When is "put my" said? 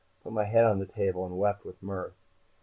0.23-0.45